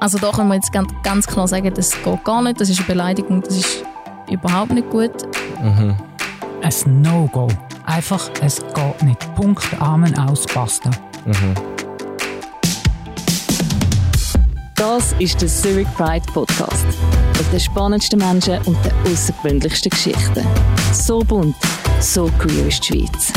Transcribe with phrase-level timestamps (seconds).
[0.00, 2.78] Also da können wir jetzt ganz, ganz klar sagen, das geht gar nicht, das ist
[2.78, 3.84] eine Beleidigung, das ist
[4.30, 5.10] überhaupt nicht gut.
[5.60, 5.96] Mhm.
[6.62, 7.48] Ein No-Go.
[7.84, 9.34] Einfach, es geht nicht.
[9.34, 10.90] Punkt, Amen, aus, basta.
[11.24, 11.54] Mhm.
[14.76, 16.86] Das ist der Zurich Pride Podcast.
[17.36, 20.46] Mit den spannendsten Menschen und den außergewöhnlichsten Geschichten.
[20.92, 21.56] So bunt,
[22.00, 23.32] so queer ist die Schweiz.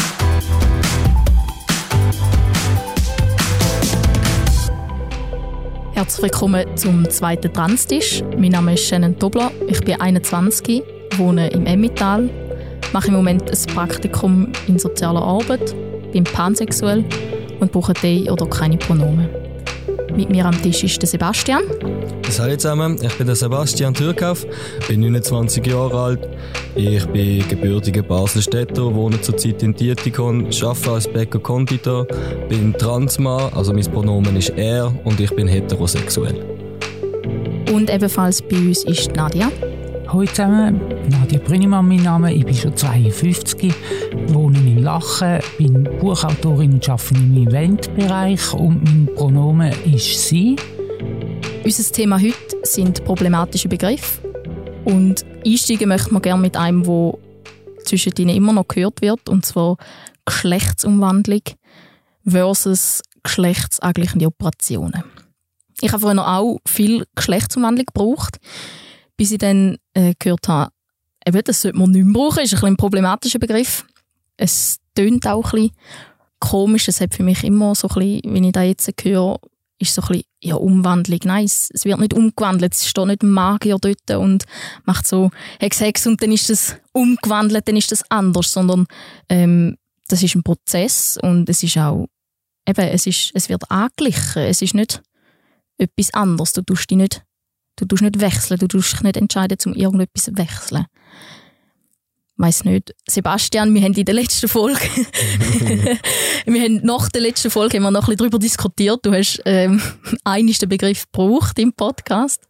[6.02, 8.24] Herzlich willkommen zum zweiten Transtisch.
[8.36, 10.82] Mein Name ist Shannon Dobler, ich bin 21,
[11.18, 12.28] wohne im Emmental,
[12.92, 15.76] mache im Moment ein Praktikum in sozialer Arbeit,
[16.12, 17.06] bin pansexuell
[17.60, 19.30] und brauche die oder keine Pronomen.
[20.16, 21.64] Mit mir am Tisch ist der Sebastian.
[22.40, 24.46] Hallo zusammen, ich bin der Sebastian Türkauf,
[24.88, 26.30] bin 29 Jahre alt.
[26.76, 32.08] Ich bin gebürtiger Baselstädter, wohne zurzeit in Dietikon, arbeite als Bäcker-Konditor,
[32.50, 36.44] bin Transmann, also mein Pronomen ist er und ich bin heterosexuell.
[37.72, 39.52] Und ebenfalls bei uns ist Nadia.
[40.12, 43.74] Hallo zusammen, Nadia Brünnimann mein Name, ich bin schon 52,
[44.28, 50.58] wohne in Lachen, bin Buchautorin und arbeite im Eventbereich und mein Pronomen ist sie.
[51.64, 54.22] Unser Thema heute sind problematische Begriffe.
[54.84, 57.18] Und einsteigen möchten wir gerne mit einem, wo
[57.86, 59.78] zwischen ihnen immer noch gehört wird, und zwar
[60.26, 61.44] Geschlechtsumwandlung
[62.26, 65.06] versus geschlechtsangleichende Operationen.
[65.80, 68.40] Ich habe vorhin auch viel Geschlechtsumwandlung gebraucht,
[69.22, 70.72] bis ich dann äh, gehört habe,
[71.28, 73.86] eben, das sollte man nicht mehr brauchen, ist ein, ein problematischer Begriff.
[74.36, 75.76] Es tönt auch ein bisschen
[76.40, 79.40] komisch, es hat für mich immer so ein bisschen, wenn ich da jetzt höre,
[79.78, 81.20] ist so ein bisschen, ja, Umwandlung.
[81.26, 82.74] Nein, es, es wird nicht umgewandelt.
[82.74, 84.46] Es steht nicht ein Magier dort und
[84.86, 88.88] macht so Hex, Hex und dann ist das umgewandelt, dann ist das anders, sondern
[89.30, 89.78] ähm,
[90.08, 92.08] das ist ein Prozess und es ist auch,
[92.68, 94.42] eben, es, ist, es wird angeglichen.
[94.42, 95.04] Es ist nicht
[95.78, 96.54] etwas anderes.
[96.54, 97.24] Du tust dich nicht,
[97.82, 100.86] du tust nicht wechseln, du tust dich nicht entscheiden, um irgendetwas zu wechseln
[102.42, 104.82] weiß nicht, Sebastian, wir haben in der letzten Folge,
[106.46, 109.00] wir haben nach der letzten Folge haben wir noch ein bisschen darüber diskutiert.
[109.04, 109.82] Du hast ähm,
[110.24, 112.48] einen den Begriff gebraucht im Podcast.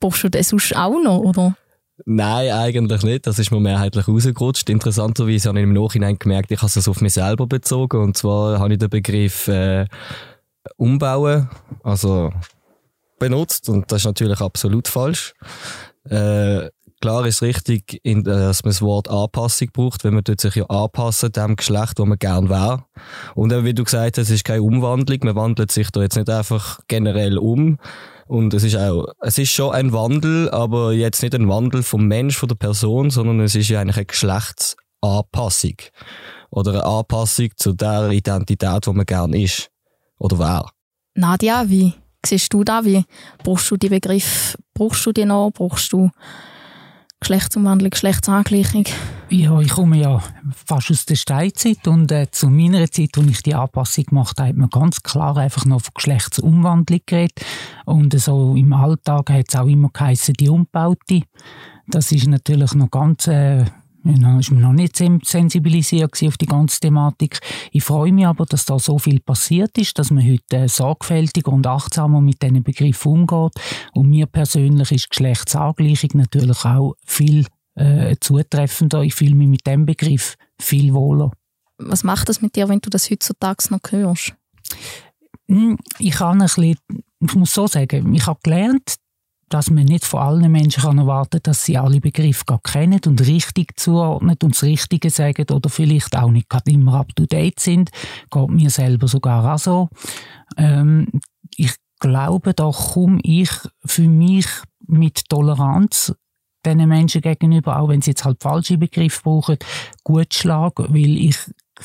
[0.00, 1.56] Brauchst du den sonst auch noch, oder?
[2.06, 3.26] Nein, eigentlich nicht.
[3.26, 4.68] Das ist mir mehrheitlich rausgerutscht.
[4.68, 8.00] Interessanterweise habe ich im Nachhinein gemerkt, ich habe es auf mich selber bezogen.
[8.00, 9.86] Und zwar habe ich den Begriff äh,
[10.76, 11.48] umbauen,
[11.82, 12.32] also
[13.28, 13.68] benutzt.
[13.68, 15.34] Und das ist natürlich absolut falsch.
[16.08, 16.68] Äh,
[17.04, 21.54] Klar ist richtig, dass man das Wort Anpassung braucht, wenn man sich ja anpassen dem
[21.54, 22.86] Geschlecht, wo man gern wäre.
[23.34, 26.30] Und wie du gesagt hast, es ist keine Umwandlung, man wandelt sich da jetzt nicht
[26.30, 27.76] einfach generell um.
[28.26, 32.06] Und es ist auch, es ist schon ein Wandel, aber jetzt nicht ein Wandel vom
[32.06, 35.76] Mensch, von der Person, sondern es ist ja eigentlich eine Geschlechtsanpassung.
[36.48, 39.68] Oder eine Anpassung zu der Identität, wo man gern ist.
[40.18, 40.70] Oder wäre.
[41.14, 41.92] Nadja, wie
[42.26, 42.84] siehst du da?
[42.84, 43.04] Wie
[43.42, 45.50] brauchst du die Begriff, brauchst du die noch?
[45.52, 46.10] Brauchst du
[47.20, 48.84] Geschlechtsumwandlung, Geschlechtsangleichung?
[49.30, 50.22] Ja, ich komme ja
[50.66, 54.50] fast aus der Steinzeit und äh, zu meiner Zeit, als ich die Anpassung gemacht habe,
[54.50, 57.40] hat man ganz klar einfach noch von Geschlechtsumwandlung geredet.
[57.86, 61.22] Und so im Alltag hat es auch immer geheißen, die Umbaute.
[61.86, 63.26] Das ist natürlich noch ganz...
[63.26, 63.64] Äh,
[64.04, 67.40] ja, ist man noch nicht sensibilisiert auf die ganze Thematik.
[67.72, 71.52] Ich freue mich aber, dass da so viel passiert ist, dass man heute äh, sorgfältiger
[71.52, 73.52] und achtsamer mit diesen Begriffen umgeht.
[73.94, 79.02] Und mir persönlich ist Geschlechtsangleichung natürlich auch viel äh, zutreffender.
[79.02, 81.32] Ich fühle mich mit dem Begriff viel wohler.
[81.78, 84.34] Was macht das mit dir, wenn du das heutzutage noch hörst?
[85.48, 86.76] Hm, ich, kann ein bisschen,
[87.20, 88.96] ich muss so sagen, ich habe gelernt,
[89.54, 93.00] dass man nicht von allen Menschen kann erwarten kann, dass sie alle Begriffe gar kennen
[93.06, 97.90] und richtig zuordnen und das Richtige sagen oder vielleicht auch nicht gerade immer up-to-date sind.
[98.32, 99.90] Geht mir selber sogar auch so.
[100.56, 101.06] Ähm,
[101.56, 103.48] ich glaube, da komme ich
[103.84, 104.46] für mich
[104.88, 106.12] mit Toleranz
[106.66, 109.58] diesen Menschen gegenüber, auch wenn sie jetzt halt falsche Begriffe brauchen,
[110.02, 111.36] gut schlagen, weil ich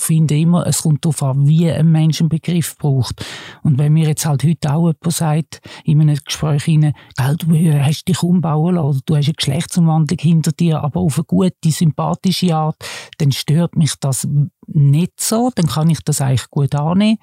[0.02, 3.26] finde immer, es kommt darauf an, wie ein Mensch einen Begriff braucht.
[3.64, 8.08] Und wenn mir jetzt halt heute auch jemand sagt, in einem Gespräch gell, du hast
[8.08, 12.56] dich umbauen lassen, oder du hast eine Geschlechtsumwandlung hinter dir, aber auf eine gute, sympathische
[12.56, 12.78] Art,
[13.18, 14.28] dann stört mich das
[14.68, 17.18] nicht so, dann kann ich das eigentlich gut annehmen.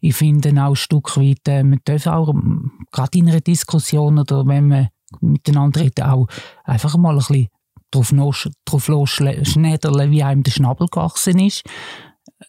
[0.00, 4.18] Ich finde auch ein Stück weit, äh, man darf auch, ähm, gerade in einer Diskussion
[4.18, 4.88] oder wenn man
[5.20, 6.26] miteinander redet, auch
[6.64, 7.48] einfach mal ein bisschen
[7.90, 11.64] drauf, drauf losschnädeln, wie einem der Schnabel gewachsen ist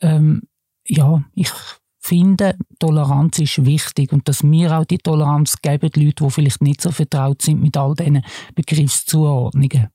[0.02, 0.44] ähm,
[0.88, 1.52] ja, ich
[2.00, 6.62] finde, Toleranz ist wichtig und dass wir auch die Toleranz geben, die Leute, die vielleicht
[6.62, 8.24] nicht so vertraut sind mit all diesen
[8.56, 9.90] Begriffszuordnungen.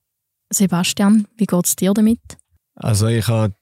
[0.49, 2.21] Sebastian, wie geht es dir damit?
[2.75, 3.53] Also ich habe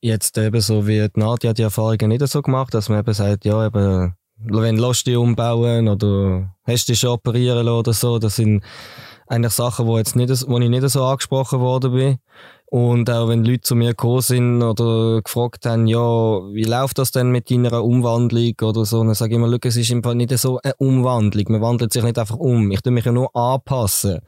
[0.00, 3.64] jetzt eben so wie Nadja die Erfahrungen nicht so gemacht, dass man eben sagt, ja,
[3.66, 8.64] eben wenn lässt dich umbauen oder hast dich schon operieren lassen oder so, das sind
[9.32, 12.18] eigentlich Sachen, wo, jetzt nicht, wo ich nicht so angesprochen worden bin.
[12.66, 17.10] Und auch wenn Leute zu mir gekommen sind oder gefragt haben, ja, wie läuft das
[17.10, 20.58] denn mit deiner Umwandlung oder so, dann sage ich immer, es ist Fall nicht so
[20.62, 21.44] eine Umwandlung.
[21.48, 22.70] Man wandelt sich nicht einfach um.
[22.70, 24.20] Ich tue mich ja nur anpassen.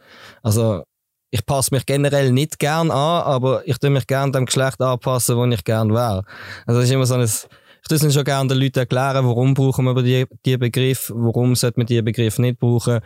[0.43, 0.83] Also,
[1.31, 5.37] ich passe mich generell nicht gern an, aber ich tue mich gern dem Geschlecht anpassen,
[5.37, 6.25] wo ich gern wäre.
[6.67, 9.55] Also, das ist immer so ein, ich tue es schon gerne den Leuten erklären, warum
[9.55, 13.01] brauchen wir die, die Begriff, warum sollte man diesen Begriff nicht brauchen.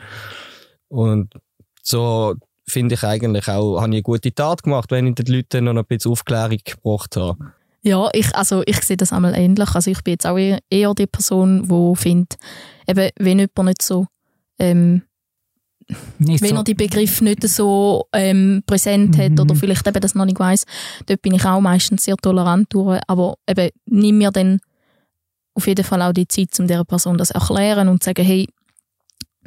[0.88, 1.32] Und
[1.88, 2.34] so
[2.66, 5.76] finde ich eigentlich auch, habe ich eine gute Tat gemacht, wenn ich den Leuten noch
[5.76, 7.52] ein bisschen Aufklärung gebracht habe.
[7.82, 9.74] Ja, ich, also ich sehe das einmal ähnlich.
[9.74, 12.36] Also ich bin jetzt auch eher, eher die Person, die findet,
[12.86, 14.06] eben, wenn jemand nicht so,
[14.58, 15.02] ähm,
[16.18, 16.56] nicht wenn so.
[16.56, 19.22] er die Begriff nicht so ähm, präsent mhm.
[19.22, 20.64] hat oder vielleicht eben das noch nicht weiss,
[21.06, 24.60] dort bin ich auch meistens sehr tolerant durch, aber eben nimm mir dann
[25.54, 28.46] auf jeden Fall auch die Zeit, um dieser Person das erklären und zu sagen, hey,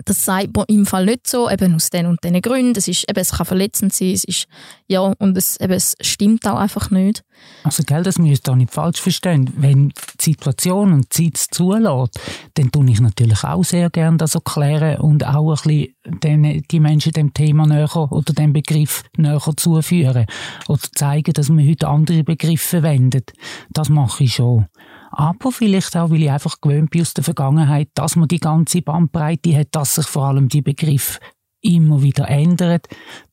[0.05, 2.77] das sagt man im Fall nicht so, eben aus den und den Gründen.
[2.77, 4.47] Es, ist, eben, es kann verletzend sein, es ist,
[4.87, 7.23] ja, und es, eben, es stimmt auch einfach nicht.
[7.63, 9.51] Also, gell, das müsst ihr auch nicht falsch verstehen.
[9.55, 12.19] Wenn die Situation und die Zeit zulässt,
[12.55, 16.79] dann tue ich natürlich auch sehr gerne das erklären und auch ein bisschen den, die
[16.79, 20.25] Menschen dem Thema näher oder dem Begriff näher zuführen.
[20.67, 23.33] Oder zeigen, dass man heute andere Begriffe verwendet.
[23.69, 24.65] Das mache ich schon.
[25.11, 28.81] Aber vielleicht auch, weil ich einfach gewöhnt bin aus der Vergangenheit, dass man die ganze
[28.81, 31.19] Bandbreite hat, dass sich vor allem die Begriffe
[31.61, 32.79] immer wieder ändern.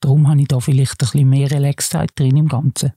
[0.01, 2.93] Darum habe ich da vielleicht ein bisschen mehr Relaxheit drin im Ganzen.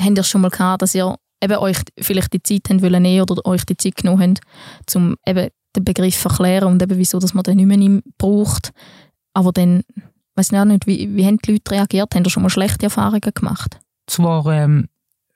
[0.00, 3.46] Habt ihr schon mal gehabt, dass ihr eben euch vielleicht die Zeit haben wollen oder
[3.46, 7.34] euch die Zeit genommen habt, um eben den Begriff zu erklären und eben wieso, dass
[7.34, 8.72] man den nicht mehr braucht.
[9.34, 9.82] Aber dann,
[10.36, 12.14] weiß ich auch nicht, wie, wie haben die Leute reagiert?
[12.14, 13.78] Haben ihr schon mal schlechte Erfahrungen gemacht?
[14.06, 14.88] Zwar ähm,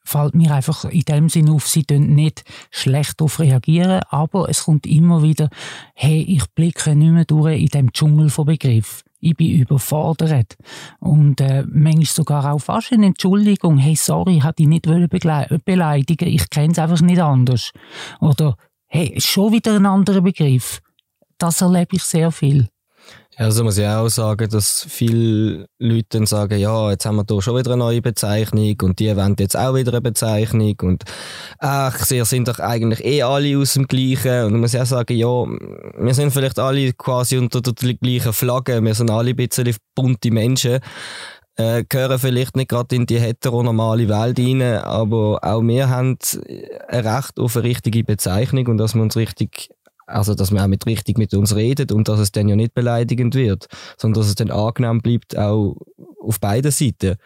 [0.08, 4.86] fällt mir einfach in dem Sinn auf, sie nicht schlecht darauf reagieren, aber es kommt
[4.86, 5.50] immer wieder,
[5.94, 9.04] hey, ich blicke nicht mehr durch in dem Dschungel von Begriff.
[9.20, 10.56] Ich bin überfordert.
[11.00, 13.76] Und äh, manchmal sogar auch fast eine Entschuldigung.
[13.78, 14.86] Hey, sorry, ich hätte dich nicht
[15.64, 17.72] beleidigen Ich kenne es einfach nicht anders.
[18.20, 18.56] Oder,
[18.86, 20.80] hey, schon wieder ein anderer Begriff.
[21.36, 22.68] Das erlebe ich sehr viel.
[23.40, 27.40] Also muss ich auch sagen, dass viele Leute dann sagen, ja, jetzt haben wir hier
[27.40, 31.04] schon wieder eine neue Bezeichnung und die wollen jetzt auch wieder eine Bezeichnung und
[31.60, 34.46] ach, sie sind doch eigentlich eh alle aus dem Gleichen.
[34.46, 38.82] Und man muss auch sagen, ja, wir sind vielleicht alle quasi unter der gleichen Flagge,
[38.82, 40.80] wir sind alle ein bisschen bunte Menschen,
[41.58, 46.18] äh, gehören vielleicht nicht gerade in die heteronormale Welt rein, aber auch wir haben
[46.88, 49.70] ein Recht auf eine richtige Bezeichnung und dass wir uns richtig
[50.08, 52.74] also, dass man auch mit richtig mit uns redet und dass es dann ja nicht
[52.74, 53.66] beleidigend wird,
[53.96, 55.76] sondern dass es dann angenehm bleibt, auch
[56.20, 57.16] auf beiden Seiten.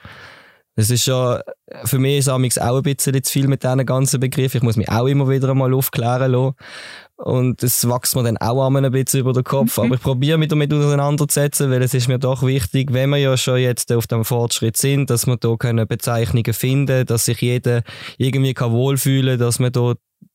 [0.75, 1.39] Das ist schon,
[1.85, 4.57] für mich ist es auch ein bisschen zu viel mit diesen ganzen Begriffen.
[4.57, 6.55] Ich muss mich auch immer wieder einmal aufklären lassen.
[7.17, 9.77] Und das wächst mir dann auch einmal ein bisschen über den Kopf.
[9.77, 9.85] Mhm.
[9.85, 13.37] Aber ich probiere mich damit auseinanderzusetzen, weil es ist mir doch wichtig, wenn wir ja
[13.37, 15.55] schon jetzt auf dem Fortschritt sind, dass wir da
[15.85, 17.83] Bezeichnungen finden, dass sich jeder
[18.17, 19.93] irgendwie wohlfühlen kann, dass man da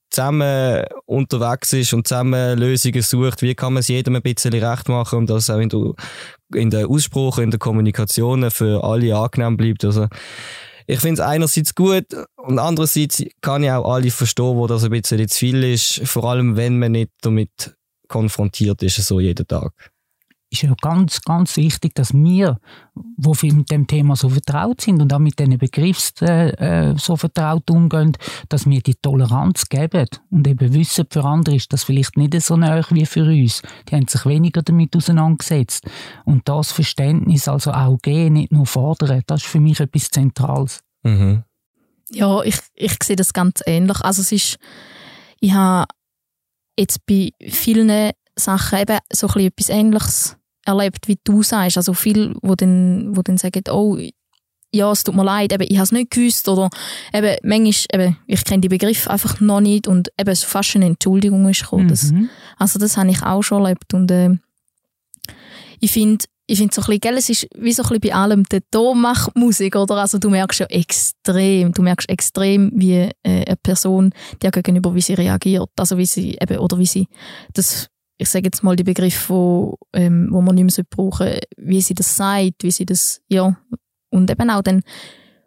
[0.09, 4.89] zusammen unterwegs ist und zusammen Lösungen sucht, wie kann man es jedem ein bisschen recht
[4.89, 5.93] machen und das auch in der,
[6.53, 9.85] in der Aussprache, in der Kommunikation für alle angenehm bleibt.
[9.85, 10.07] Also,
[10.85, 12.05] ich finde es einerseits gut
[12.37, 16.23] und andererseits kann ich auch alle verstehen, wo das ein bisschen zu viel ist, vor
[16.23, 17.75] allem wenn man nicht damit
[18.07, 19.73] konfrontiert ist, so jeden Tag
[20.49, 22.57] ist ja ganz, ganz wichtig, dass wir,
[22.93, 27.17] wo wir mit dem Thema so vertraut sind und auch mit diesen Begriffen äh, so
[27.17, 28.13] vertraut umgehen,
[28.49, 32.55] dass wir die Toleranz geben und eben wissen, für andere ist das vielleicht nicht so
[32.55, 33.61] nahe wie für uns.
[33.89, 35.85] Die haben sich weniger damit auseinandergesetzt.
[36.23, 40.81] Und das Verständnis also auch geben, nicht nur fordern, das ist für mich etwas Zentrales.
[41.03, 41.43] Mhm.
[42.11, 43.99] Ja, ich, ich sehe das ganz ähnlich.
[44.01, 44.57] Also es ist,
[45.41, 45.87] ich habe
[46.79, 50.36] jetzt bei vielen Sachen eben so ein etwas Ähnliches
[50.67, 51.77] erlebt, wie du sagst.
[51.77, 53.97] Also viele, wo dann, wo dann sagen, oh,
[54.73, 56.69] ja, es tut mir leid, eben, ich habe es nicht gewusst oder
[57.13, 60.85] eben, manchmal, eben, ich kenne die Begriffe einfach noch nicht und eben so fast eine
[60.85, 61.85] Entschuldigung ist gekommen.
[61.85, 61.89] Mhm.
[61.89, 62.13] Das,
[62.57, 64.37] also das habe ich auch schon erlebt und äh,
[65.79, 68.15] ich finde, ich finde so ein bisschen, gell, es ist wie so ein bisschen bei
[68.15, 69.95] allem, der Ton macht Musik, oder?
[69.95, 75.01] Also du merkst ja extrem, du merkst extrem, wie äh, eine Person dir gegenüber, wie
[75.01, 77.07] sie reagiert, also wie sie eben, oder wie sie
[77.53, 81.47] das ich sage jetzt mal die Begriffe, wo, ähm, wo man nicht mehr brauchen sollte,
[81.57, 83.57] wie sie das sagt, wie sie das, ja,
[84.09, 84.81] und eben auch dann,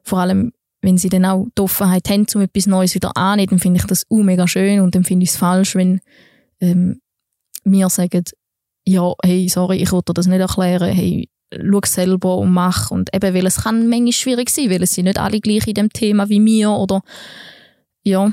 [0.03, 3.59] vor allem, wenn sie dann auch die Offenheit haben, um etwas Neues wieder anzunehmen, dann
[3.59, 6.01] finde ich das auch mega schön und dann finde ich es falsch, wenn
[6.61, 7.01] ähm,
[7.65, 8.25] mir sagen,
[8.87, 12.91] ja, hey, sorry, ich wollte das nicht erklären, hey, schau selber und mach.
[12.91, 15.75] Und eben, weil es kann manchmal schwierig sein, weil es sind nicht alle gleich in
[15.75, 17.03] dem Thema wie mir oder,
[18.03, 18.33] ja.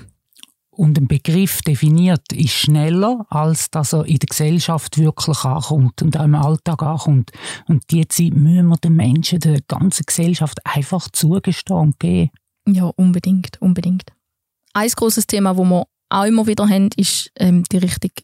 [0.78, 6.18] Und ein Begriff definiert, ist schneller, als dass er in der Gesellschaft wirklich ankommt und
[6.18, 7.32] auch im Alltag ankommt.
[7.68, 12.30] Und die Zeit müssen wir den Menschen, der ganzen Gesellschaft einfach zugestehen und geben.
[12.68, 14.12] Ja, unbedingt, unbedingt.
[14.74, 18.24] Ein großes Thema, wo wir auch immer wieder haben, ist ähm, die richtige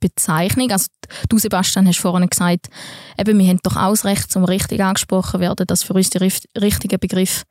[0.00, 0.70] Bezeichnung.
[0.70, 0.88] Also
[1.30, 2.68] du, Sebastian, hast vorhin gesagt,
[3.18, 6.18] eben, wir haben doch auch das Recht, zum richtig angesprochen werden, dass für uns die
[6.18, 7.44] richtigen Begriffe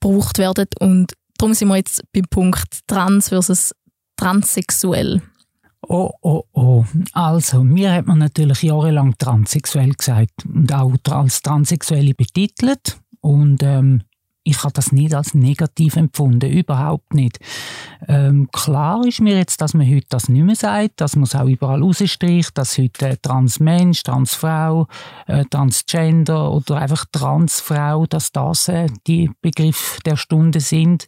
[0.00, 0.68] gebraucht werden.
[0.78, 3.74] Und darum sind wir jetzt beim Punkt Trans versus
[4.16, 5.20] transsexuell.
[5.88, 6.84] Oh, oh, oh.
[7.12, 13.00] Also, mir hat man natürlich jahrelang transsexuell gesagt und auch als Transsexuelle betitelt.
[13.20, 14.02] Und ähm,
[14.44, 17.38] ich habe das nicht als negativ empfunden, überhaupt nicht.
[18.08, 21.34] Ähm, klar ist mir jetzt, dass man heute das nicht mehr sagt, dass man es
[21.34, 24.88] auch überall rausstricht, dass heute äh, Transmensch, Transfrau,
[25.26, 31.06] äh, Transgender oder einfach Transfrau, dass das äh, die Begriffe der Stunde sind.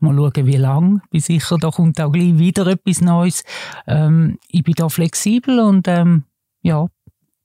[0.00, 1.02] Mal schauen, wie lang.
[1.10, 3.42] Bin sicher, da kommt auch gleich wieder etwas Neues.
[3.86, 6.24] Ähm, ich bin da flexibel und ähm,
[6.62, 6.86] ja,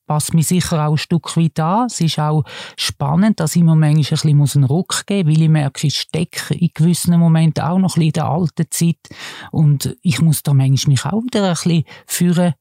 [0.06, 1.88] passt mich sicher auch ein Stück weit an.
[1.88, 2.44] Es ist auch
[2.78, 6.00] spannend, dass ich mir manchmal ein bisschen einen Ruck geben muss, weil ich merke, ich
[6.00, 9.10] stecke in gewissen Momenten auch noch ein bisschen in der alten Zeit
[9.52, 12.54] und ich muss da manchmal mich auch wieder ein bisschen führen,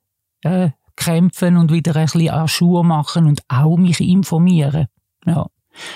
[0.42, 4.86] äh, kämpfen und wieder ein bisschen an Schuhe machen und auch mich informieren.
[5.26, 5.46] Ja.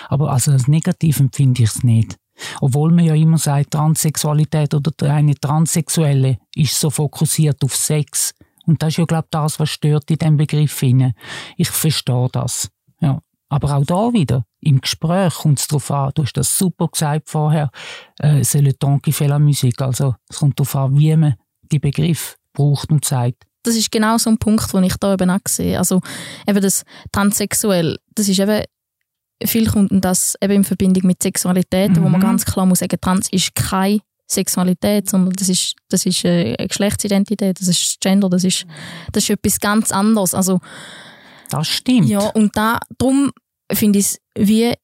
[0.09, 2.17] Aber also als negativ empfinde ich es nicht.
[2.61, 8.35] Obwohl man ja immer sagt, Transsexualität oder eine Transsexuelle ist so fokussiert auf Sex.
[8.67, 10.83] Und das ist ja, glaube ich, das, was stört in diesem Begriff.
[11.57, 12.69] Ich verstehe das.
[13.01, 13.21] Ja.
[13.49, 17.31] Aber auch da wieder, im Gespräch kommt es darauf an, du hast das super gesagt
[17.31, 17.71] vorher,
[18.19, 19.81] äh, c'est le temps qui fait la musique.
[19.81, 21.35] Also es kommt darauf an, wie man
[21.71, 23.45] die Begriff braucht und sagt.
[23.63, 25.79] Das ist genau so ein Punkt, den ich da eben auch sehe.
[25.79, 26.01] Also
[26.47, 28.65] eben das Transsexuell, das ist eben,
[29.45, 31.97] viel kommt das eben in Verbindung mit Sexualität, mhm.
[32.03, 32.25] wo man mhm.
[32.25, 36.69] ganz klar muss sagen, trans ist kein Sexualität, sondern das ist, das ist äh, eine
[36.69, 38.67] Geschlechtsidentität, das ist Gender, das ist,
[39.13, 40.35] das ist etwas ganz anderes.
[40.35, 40.61] Also,
[41.51, 42.09] das stimmt.
[42.09, 43.31] Ja, und da, darum
[43.73, 44.75] finde ich es wie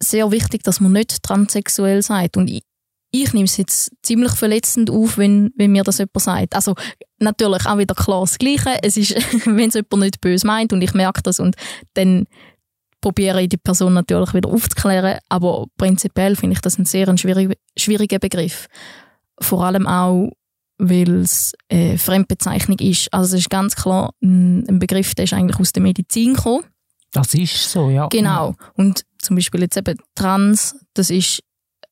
[0.00, 2.36] sehr wichtig, dass man nicht transsexuell sagt.
[2.36, 2.62] Und ich,
[3.10, 6.54] ich nehme es jetzt ziemlich verletzend auf, wenn, wenn mir das jemand sagt.
[6.54, 6.74] Also,
[7.18, 8.78] natürlich auch wieder klar das Gleiche.
[8.82, 9.14] Es ist,
[9.46, 11.56] wenn es jemand nicht böse meint und ich merke das und
[11.94, 12.26] dann
[13.00, 17.56] probiere ich die Person natürlich wieder aufzuklären, aber prinzipiell finde ich das ein sehr schwierig,
[17.78, 18.66] schwieriger Begriff.
[19.40, 20.32] Vor allem auch,
[20.78, 23.12] weil es eine Fremdbezeichnung ist.
[23.12, 26.64] Also es ist ganz klar ein Begriff, der ist eigentlich aus der Medizin gekommen.
[27.12, 28.06] Das ist so, ja.
[28.08, 28.54] Genau.
[28.74, 31.42] Und zum Beispiel jetzt eben Trans, das ist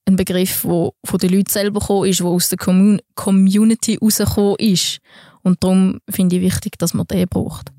[0.04, 4.98] ein Begriff, der von den Leuten selber gekommen ist, der aus der Community rausgekommen ist.
[5.42, 7.72] Und darum finde ich wichtig, dass man den braucht.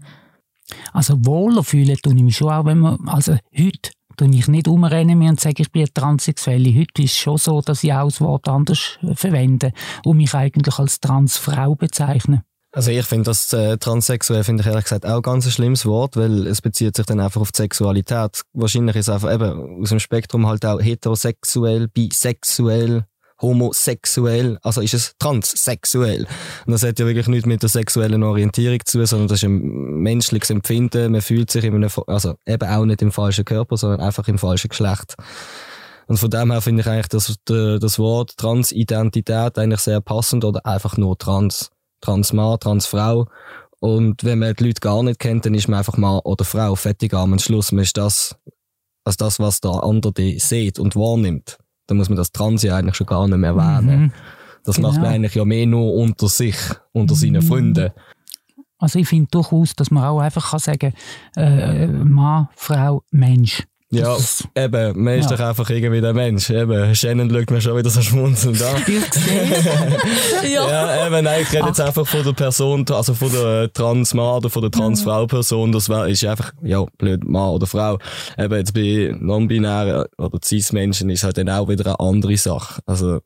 [0.92, 4.68] Also wohler fühlen tue ich mich schon auch, wenn man, also heute tue ich nicht
[4.68, 6.74] umrennen und sage, ich bin eine Transsexuelle.
[6.78, 9.72] Heute ist es schon so, dass ich auch das Wort anders verwende
[10.04, 12.44] und mich eigentlich als Transfrau bezeichne.
[12.74, 16.18] Also ich finde das äh, transsexuell finde ich ehrlich gesagt auch ganz ein schlimmes Wort,
[16.18, 18.44] weil es bezieht sich dann einfach auf die Sexualität.
[18.54, 23.06] Wahrscheinlich ist es einfach eben aus dem Spektrum halt auch heterosexuell, bisexuell,
[23.42, 26.28] homosexuell, also ist es transsexuell.
[26.66, 29.44] Und das hat ja wirklich nichts mit der sexuellen Orientierung zu tun, sondern das ist
[29.44, 31.12] ein menschliches Empfinden.
[31.12, 34.38] Man fühlt sich in einem, also eben auch nicht im falschen Körper, sondern einfach im
[34.38, 35.16] falschen Geschlecht.
[36.08, 40.66] Und von dem her finde ich eigentlich das, das Wort Transidentität eigentlich sehr passend oder
[40.66, 41.70] einfach nur trans.
[42.00, 43.28] Transmann, Transfrau.
[43.80, 46.76] Und wenn man die Leute gar nicht kennt, dann ist man einfach Mann oder Frau.
[46.76, 47.72] Fertig am Schluss.
[47.72, 48.36] Man ist das,
[49.04, 52.96] also das, was der andere sieht und wahrnimmt dann muss man das Trans ja eigentlich
[52.96, 54.02] schon gar nicht mehr erwähnen.
[54.02, 54.12] Mhm.
[54.64, 54.90] Das genau.
[54.90, 56.58] macht man eigentlich ja mehr nur unter sich,
[56.92, 57.20] unter mhm.
[57.20, 57.92] seinen Freunden.
[58.80, 60.94] Also ich finde durchaus, dass man auch einfach kann sagen
[61.36, 63.64] äh, Mann, Frau, Mensch.
[63.90, 64.18] Ja,
[64.54, 65.38] eben, man ist ja.
[65.38, 66.50] doch einfach irgendwie der Mensch.
[66.50, 68.82] Eben, Shannon schaut mir schon wieder so schmunzelnd an.
[70.44, 70.70] ja.
[70.70, 74.50] ja, eben, nein, ich rede jetzt einfach von der Person, also von der Transmann oder
[74.50, 75.72] von der Transfrau-Person.
[75.72, 77.98] Das ist einfach, ja, blöd, Mann oder Frau.
[78.38, 82.82] Eben, jetzt bei non-binären oder cis-Menschen ist halt dann auch wieder eine andere Sache.
[82.86, 83.22] Also,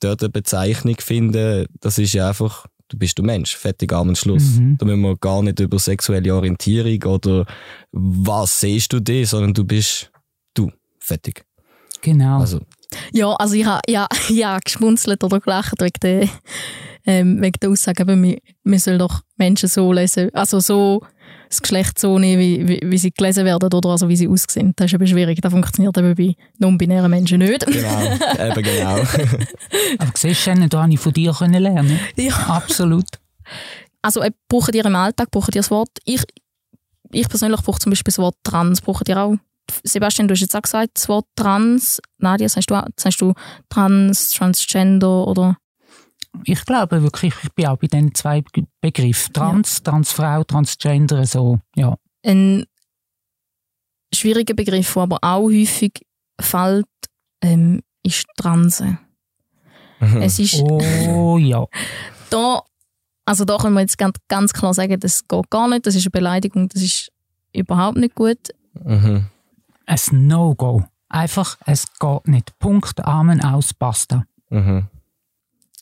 [0.00, 4.56] dort eine Bezeichnung finden, das ist ja einfach, du bist du Mensch, fertig am Schluss.
[4.56, 4.76] Mhm.
[4.78, 7.46] Da müssen wir gar nicht über sexuelle Orientierung oder
[7.92, 10.10] was siehst du dir, sondern du bist
[10.54, 11.44] du, fertig.
[12.02, 12.40] Genau.
[12.40, 12.60] Also.
[13.12, 16.28] Ja, also ich habe ja, ja, geschmunzelt oder gelacht wegen der,
[17.04, 21.02] ähm, wegen der Aussage, aber wir, wir sollen doch Menschen so lesen, also so
[21.48, 24.72] das Geschlecht so nehmen, wie, wie, wie, sie gelesen werden oder also wie sie aussehen.
[24.76, 25.40] Das ist eben schwierig.
[25.40, 27.66] Das funktioniert eben bei non-binären Menschen nicht.
[27.66, 28.02] Genau,
[28.38, 28.96] eben genau.
[29.98, 32.34] Aber siehst du, da habe ich von dir lernen Ja.
[32.48, 33.06] Absolut.
[34.02, 35.90] Also äh, brauchen ihr im Alltag brauchen ihr das Wort?
[36.04, 36.22] Ich,
[37.10, 38.80] ich persönlich brauche zum Beispiel das Wort trans.
[38.80, 39.36] Brauchen ihr auch?
[39.82, 42.00] Sebastian, du hast jetzt auch gesagt, das Wort trans.
[42.18, 43.34] Nadia, sagst du, sagst du
[43.68, 45.56] trans, transgender oder?
[46.44, 48.42] Ich glaube wirklich, ich bin auch bei diesen zwei
[48.80, 49.32] Begriffen.
[49.32, 49.90] Trans, ja.
[49.90, 51.96] Transfrau, Transgender, so, ja.
[52.24, 52.64] Ein
[54.12, 56.06] schwieriger Begriff, der aber auch häufig
[56.40, 56.86] fällt,
[57.42, 58.98] ähm, ist Transe.
[60.00, 60.22] Mhm.
[60.22, 61.66] Es ist, oh ja.
[62.28, 62.60] Da,
[63.24, 66.06] also da können wir jetzt ganz, ganz klar sagen, das geht gar nicht, das ist
[66.06, 67.12] eine Beleidigung, das ist
[67.52, 68.50] überhaupt nicht gut.
[68.82, 69.26] Mhm.
[69.86, 70.84] Ein No-Go.
[71.08, 72.58] Einfach, es geht nicht.
[72.58, 74.24] Punkt, Amen, aus, basta.
[74.50, 74.88] Mhm.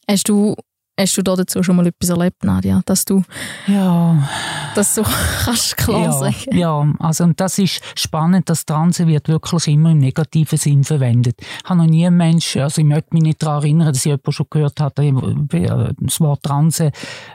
[0.09, 0.55] Hast du
[0.99, 2.81] Hast du da dazu schon mal etwas erlebt, Nadia?
[2.87, 3.25] Dass du
[3.67, 4.29] ja.
[4.77, 5.03] das so
[5.45, 6.57] kannst klar ja, sagen?
[6.57, 11.41] Ja, also und das ist spannend, dass Transe wird wirklich immer im negativen Sinn verwendet.
[11.41, 14.05] Ich habe noch nie einen Menschen, also ich möchte mich nicht daran erinnern, dass ich
[14.05, 16.93] jemanden schon gehört habe, das Wort Transe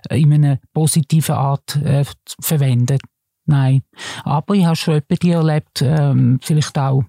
[0.10, 2.06] in einer positiven Art äh,
[2.40, 3.02] verwendet.
[3.46, 3.82] Nein.
[4.24, 7.04] Aber ich habe schon jemanden erlebt, ähm, vielleicht auch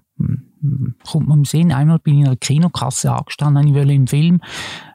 [1.09, 4.41] kommt mir im Sinn, einmal bin ich in einer Kinokasse angestanden, ich wollte einen Film,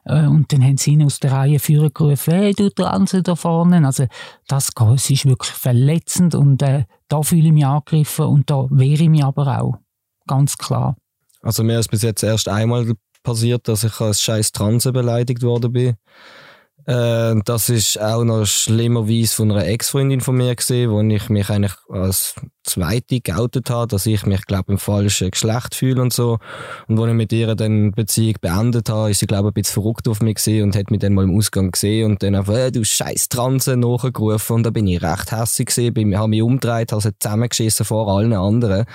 [0.05, 3.35] äh, und dann haben sie ihn aus der Reihe führen gerufen, hey, du Transe da
[3.35, 3.85] vorne.
[3.85, 4.05] Also,
[4.47, 9.03] das es ist wirklich verletzend und, äh, da fühle ich mich angegriffen und da wehre
[9.03, 9.75] ich mich aber auch.
[10.27, 10.95] Ganz klar.
[11.41, 15.71] Also, mir ist bis jetzt erst einmal passiert, dass ich als scheiß Transe beleidigt worden
[15.73, 15.95] bin.
[16.87, 21.49] Äh, das ist auch noch schlimmerweise von einer Ex-Freundin von mir gesehen, wo ich mich
[21.49, 26.39] eigentlich als Zweite geoutet habe, dass ich mich, glaube im falschen Geschlecht fühle und so.
[26.87, 30.07] Und als ich mit ihr dann Beziehung beendet habe, ist sie, glaube ein bisschen verrückt
[30.07, 32.71] auf mich gesehen und hat mich dann mal im Ausgang gesehen und dann einfach, äh,
[32.71, 36.93] du scheiß Transe nachgerufen und da bin ich recht hässlich gesehen, bin, habe mich umgedreht,
[36.93, 38.85] habe sie zusammengeschissen vor allen anderen.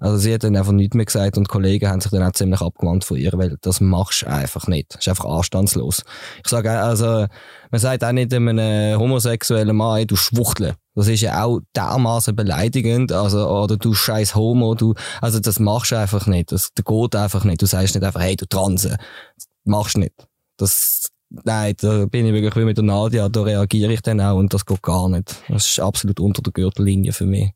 [0.00, 2.32] Also sie hat dann einfach nichts mehr gesagt und die Kollegen haben sich dann auch
[2.32, 4.94] ziemlich abgewandt von ihr, weil das machst du einfach nicht.
[4.94, 6.04] Das ist einfach anstandslos.
[6.42, 7.26] Ich sage also,
[7.70, 10.76] man sagt auch nicht einem homosexuellen Mann, du Schwuchtle.
[10.94, 15.90] Das ist ja auch dermaßen beleidigend, also, oder du scheiß Homo, du, also das machst
[15.90, 16.52] du einfach nicht.
[16.52, 17.60] Das, geht einfach nicht.
[17.60, 18.96] Du sagst nicht einfach, hey, du Transe.
[19.36, 20.14] Das machst du nicht.
[20.56, 24.36] Das, nein, da bin ich wirklich wie mit der Nadia, da reagiere ich dann auch
[24.36, 25.34] und das geht gar nicht.
[25.48, 27.50] Das ist absolut unter der Gürtellinie für mich.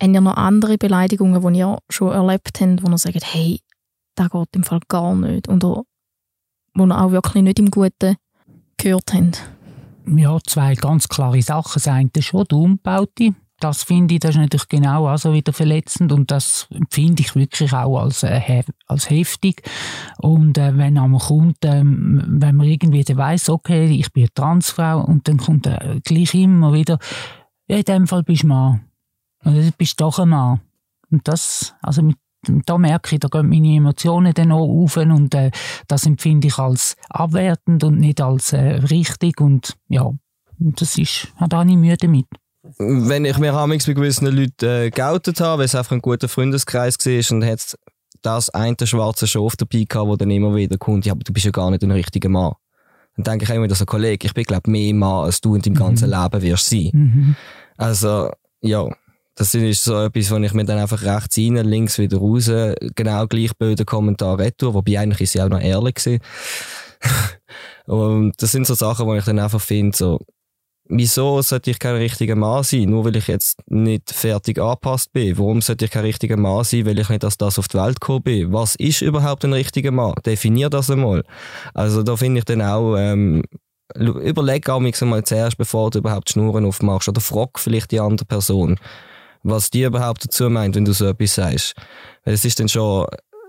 [0.00, 3.60] Haben ja noch andere Beleidigungen, die ihr schon erlebt habt, wo ihr sagt, hey,
[4.14, 5.48] das geht im Fall gar nicht.
[5.48, 5.82] Oder
[6.74, 8.16] wo ihr auch wirklich nicht im Guten
[8.78, 9.50] gehört habt?
[10.16, 11.72] ja, zwei ganz klare Sachen.
[11.74, 13.34] Das eine ist schon der Umbaute.
[13.60, 17.34] Das finde ich, das ist natürlich genau auch so wieder verletzend und das finde ich
[17.34, 19.62] wirklich auch als, äh, als heftig.
[20.18, 25.04] Und äh, wenn einmal kommt, äh, wenn man irgendwie weiss, okay, ich bin eine Transfrau
[25.04, 26.98] und dann kommt äh, gleich immer wieder,
[27.66, 28.84] ja, in dem Fall bist du Mann.
[29.42, 30.60] Und du bist doch ein Mann.
[31.10, 35.34] Und das, also mit da merke ich, da gehen meine Emotionen dann auch auf und
[35.34, 35.50] äh,
[35.86, 40.10] das empfinde ich als abwertend und nicht als äh, richtig und ja,
[40.58, 42.26] das ist, da habe ich Mühe damit.
[42.78, 46.28] Wenn ich mir amigs bei gewissen Leuten äh, geoutet habe, weil es einfach ein guter
[46.28, 47.76] Freundeskreis war und hat
[48.22, 51.46] das eine schwarze Schaf dabei gehabt, wo dann immer wieder kommt, ja, aber du bist
[51.46, 52.54] ja gar nicht ein richtiger Mann.
[53.16, 55.62] Dann denke ich immer wieder so, Kollege, ich bin glaube mehr Mann, als du in
[55.62, 56.14] deinem ganzen mhm.
[56.14, 56.90] Leben wirst sein.
[56.92, 57.36] Mhm.
[57.76, 58.88] Also, ja,
[59.38, 62.50] das ist so etwas, wo ich mir dann einfach rechts rein, links wieder raus,
[62.96, 66.20] genau gleich blöde Kommentar retour, wobei eigentlich ist sie auch noch ehrlich gewesen.
[67.86, 70.18] Und das sind so Sachen, wo ich dann einfach finde, so,
[70.88, 75.38] wieso sollte ich kein richtiger Mann sein, nur weil ich jetzt nicht fertig angepasst bin?
[75.38, 78.00] Warum sollte ich kein richtiger Mann sein, weil ich nicht als das auf die Welt
[78.00, 78.52] gekommen bin?
[78.52, 80.14] Was ist überhaupt ein richtiger Mann?
[80.26, 81.22] Definier das einmal.
[81.74, 83.44] Also da finde ich dann auch, ähm,
[83.94, 88.80] überleg auch mal zuerst, bevor du überhaupt Schnurren aufmachst oder frag vielleicht die andere Person
[89.42, 91.74] was die überhaupt dazu meint, wenn du so etwas sagst.
[92.24, 93.06] Weil es ist dann schon,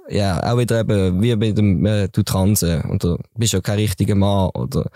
[0.10, 4.16] ja, auch wieder eben, wie bei dem, äh, du Transe, oder bist ja kein richtiger
[4.16, 4.90] Mann, oder,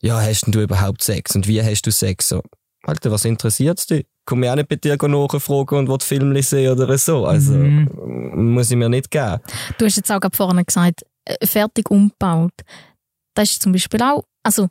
[0.00, 2.42] ja, hast denn du überhaupt Sex, und wie hast du Sex, so.
[2.82, 4.06] Alter, was interessiert's dich?
[4.24, 7.26] Komm ich auch nicht bei dir nachfragen und will Filme sehen oder so.
[7.26, 8.52] Also, mhm.
[8.54, 9.38] muss ich mir nicht geben.
[9.76, 12.54] Du hast jetzt auch gerade vorhin gesagt, äh, fertig umgebaut.
[13.34, 14.68] Das ist zum Beispiel auch, also,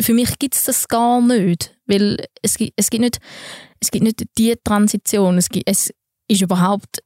[0.00, 1.76] für mich gibt es das gar nicht.
[1.86, 3.18] Weil es gibt, es gibt nicht,
[3.80, 5.38] es gibt nicht die Transition.
[5.38, 5.92] Es, gibt, es
[6.28, 7.02] ist überhaupt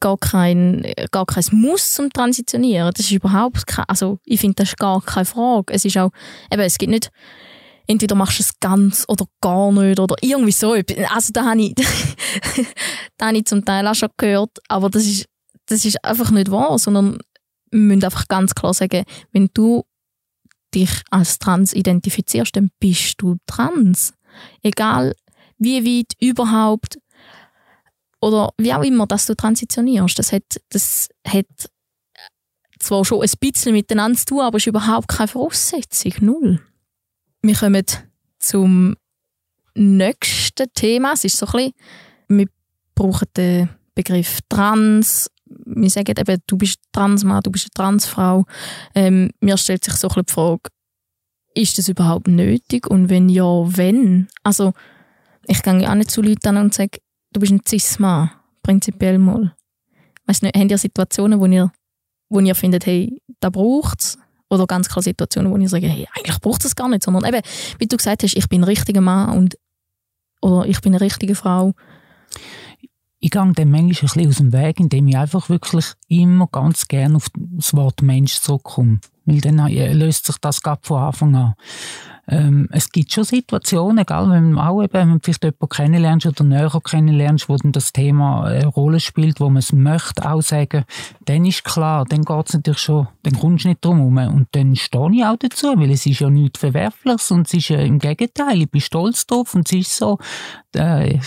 [0.00, 2.92] gar kein, gar kein Muss zum Transitionieren.
[2.94, 5.72] Das ist überhaupt kein, also ich finde, das ist gar keine Frage.
[5.72, 6.10] Es ist auch,
[6.50, 7.10] eben, es gibt nicht,
[7.86, 10.72] entweder machst du es ganz oder gar nicht oder irgendwie so.
[10.72, 11.74] Also da habe ich,
[13.18, 15.26] da habe ich zum Teil auch schon gehört, aber das ist,
[15.66, 17.18] das ist einfach nicht wahr, sondern
[17.70, 19.84] wir müssen einfach ganz klar sagen, wenn du
[20.74, 24.14] dich als trans identifizierst, dann bist du trans.
[24.62, 25.14] Egal
[25.58, 26.98] wie weit überhaupt
[28.20, 30.18] oder wie auch immer, dass du transitionierst.
[30.18, 31.46] Das hat, das hat
[32.78, 36.12] zwar schon ein bisschen miteinander zu tun, aber ist überhaupt keine Voraussetzung.
[36.20, 36.60] Null.
[37.42, 37.84] Wir kommen
[38.38, 38.96] zum
[39.74, 41.12] nächsten Thema.
[41.12, 41.72] Es ist so ein bisschen,
[42.28, 42.46] wir
[42.94, 45.30] brauchen den Begriff Trans.
[45.64, 48.44] Wir sagen eben, du bist Transmann, du bist eine Transfrau.
[48.94, 50.62] Ähm, mir stellt sich so ein bisschen die Frage,
[51.54, 52.86] ist das überhaupt nötig?
[52.86, 54.28] Und wenn ja, wenn?
[54.42, 54.72] Also,
[55.46, 56.98] ich gehe ja auch nicht zu Leuten an und sage,
[57.32, 58.30] du bist ein Cis-Mann,
[58.62, 59.54] prinzipiell mal.
[60.26, 61.72] Weißt du, habt ihr Situationen, wo ihr,
[62.28, 64.18] wo ihr findet, hey, da braucht es?
[64.48, 67.40] Oder ganz klar Situationen, wo ihr sagt, hey, eigentlich braucht es gar nicht, sondern eben,
[67.78, 69.58] wie du gesagt hast, ich bin ein richtiger Mann und,
[70.40, 71.72] oder ich bin eine richtige Frau.
[73.22, 76.88] Ich gehe dem manchmal ein bisschen aus dem Weg, indem ich einfach wirklich immer ganz
[76.88, 79.00] gerne auf das Wort Mensch zurückkomme.
[79.26, 81.54] Weil dann äh, löst sich das gerade von Anfang an.
[82.26, 86.26] Ähm, es gibt schon Situationen, gell, wenn man auch eben, wenn man vielleicht jemanden kennenlernt
[86.26, 90.40] oder näher kennenlernt, wo dann das Thema eine Rolle spielt, wo man es möchte auch
[90.40, 90.84] sagen,
[91.26, 94.34] dann ist klar, dann geht es natürlich schon, dann kommst du nicht drum herum.
[94.34, 97.68] Und dann stehe ich auch dazu, weil es ist ja nichts Verwerfliches und es ist
[97.68, 100.18] ja im Gegenteil, ich bin stolz drauf und es ist so,
[100.74, 101.18] äh,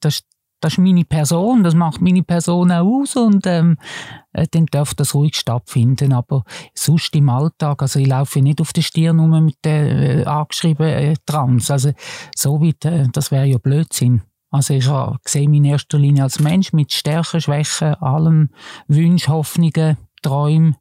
[0.00, 0.22] das,
[0.60, 3.78] das ist meine Person, das macht meine Person auch aus und ähm,
[4.32, 6.12] äh, dann darf das ruhig stattfinden.
[6.12, 6.44] Aber
[6.74, 10.94] sonst im Alltag, also ich laufe nicht auf der Stirn rum mit der äh, angeschriebenen
[10.94, 11.70] äh, Trans.
[11.70, 11.92] Also
[12.36, 14.22] so weit, äh, das wäre ja Blödsinn.
[14.50, 14.88] Also ich
[15.24, 18.50] sehe mich in erster Linie als Mensch mit Stärken, Schwächen, allem
[18.88, 20.76] Wünsch, Hoffnungen, Träumen,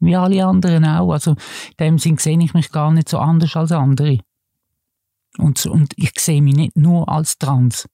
[0.00, 1.12] wie alle anderen auch.
[1.12, 1.36] Also in
[1.78, 4.18] dem Sinn sehe ich mich gar nicht so anders als andere.
[5.38, 7.86] Und, und ich sehe mich nicht nur als Trans.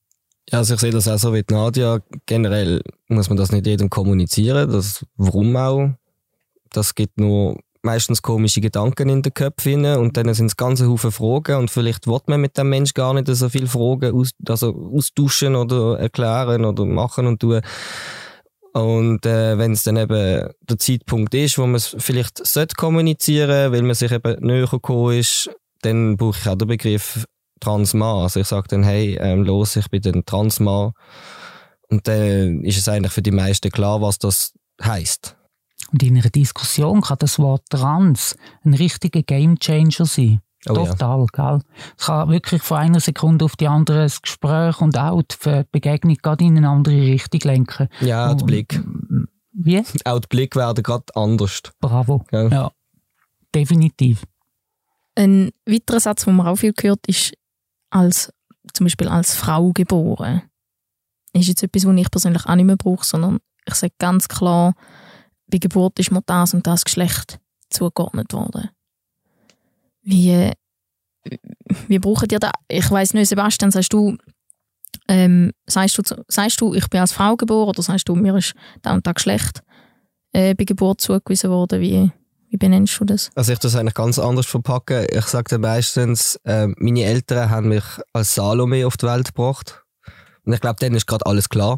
[0.49, 1.99] Ja, also ich sehe das auch so wie Nadja.
[2.25, 4.71] Generell muss man das nicht jedem kommunizieren.
[4.71, 5.89] Das, warum auch?
[6.71, 11.11] Das gibt nur meistens komische Gedanken in den Köpfen und dann sind es ganze Haufen
[11.11, 14.91] Fragen und vielleicht wird man mit dem Mensch gar nicht so viele Fragen aus, also
[14.93, 17.61] austauschen oder erklären oder machen und tun.
[18.73, 23.71] Und äh, wenn es dann eben der Zeitpunkt ist, wo man es vielleicht sollte kommunizieren,
[23.71, 25.49] weil man sich eben näher gekommen ist,
[25.81, 27.25] dann brauche ich auch den Begriff
[27.59, 28.23] Transmann.
[28.23, 30.91] Also ich sage dann, hey, ähm, los, ich bin ein Transmann.
[31.89, 35.35] Und dann ist es eigentlich für die meisten klar, was das heißt.
[35.91, 40.41] Und in einer Diskussion kann das Wort Trans ein richtiger Gamechanger sein.
[40.67, 41.25] Oh, Total, ja.
[41.31, 41.61] gell?
[41.97, 46.17] Es kann wirklich von einer Sekunde auf die andere das Gespräch und auch die Begegnung
[46.21, 47.87] gerade in eine andere Richtung lenken.
[48.01, 48.81] Ja, der Blick.
[49.53, 49.79] Wie?
[50.03, 51.61] Auch der Blick wäre gerade anders.
[51.79, 52.25] Bravo.
[52.29, 52.49] Gell?
[52.51, 52.71] Ja,
[53.55, 54.23] definitiv.
[55.15, 57.33] Ein weiterer Satz, den man auch viel gehört, ist
[57.97, 58.33] als
[58.73, 60.43] zum Beispiel als Frau geboren.
[61.33, 64.73] Ist jetzt etwas, was ich persönlich auch nicht mehr brauche, sondern ich sage ganz klar,
[65.47, 68.69] bei Geburt ist mir das und das Geschlecht zugeordnet worden.
[70.01, 70.51] Wie,
[71.87, 72.51] wie braucht ihr das?
[72.67, 74.17] Ich weiß nicht, Sebastian, sagst du,
[75.07, 78.53] ähm, sagst du, sagst du, ich bin als Frau geboren oder sagst du, mir ist
[78.81, 79.61] da und das Geschlecht
[80.31, 81.81] äh, bei Geburt zugewiesen worden?
[81.81, 82.11] Wie,
[82.49, 83.29] wie benennst du das?
[83.35, 85.05] Also ich das eigentlich ganz anders verpacken.
[85.11, 87.83] Ich sage dir meistens, äh, meine Eltern haben mich
[88.13, 89.83] als Salome auf die Welt gebracht.
[90.45, 91.77] Und ich glaube, dann ist gerade alles klar.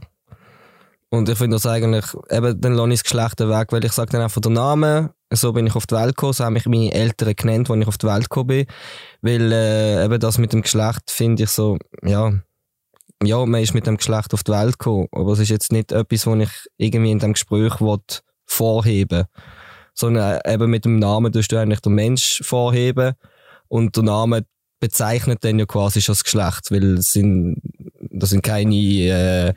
[1.10, 4.12] Und ich finde das eigentlich, eben, dann lasse ich das Geschlecht weg, weil ich sage
[4.12, 6.94] dann einfach den Namen, so bin ich auf die Welt gekommen, so haben mich meine
[6.94, 8.66] Eltern genannt, als ich auf die Welt gekommen bin.
[9.24, 12.32] Weil äh, eben das mit dem Geschlecht finde ich so, ja,
[13.24, 15.92] ja, man ist mit dem Geschlecht auf die Welt gekommen, aber es ist jetzt nicht
[15.92, 17.74] etwas, was ich irgendwie in dem Gespräch
[18.46, 19.26] vorheben will
[19.94, 23.14] sondern eben mit dem Namen tust du eigentlich den Mensch vorheben
[23.68, 24.46] und der Name
[24.80, 27.62] bezeichnet dann ja quasi schon das Geschlecht, weil es sind,
[28.00, 29.54] das sind keine äh,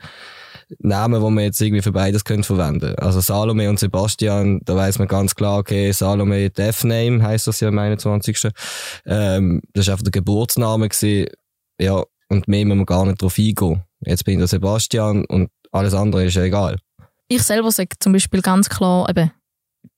[0.79, 4.99] Namen, die man jetzt irgendwie für beides können verwenden Also Salome und Sebastian, da weiß
[4.99, 8.49] man ganz klar, okay, Salome Death Name heißt das ja am 21.
[9.05, 11.27] Ähm, das ist einfach der Geburtsname gewesen.
[11.79, 13.83] Ja, und mehr müssen wir gar nicht drauf eingehen.
[14.05, 16.77] Jetzt bin ich der Sebastian und alles andere ist ja egal.
[17.27, 19.31] Ich selber sage zum Beispiel ganz klar, eben,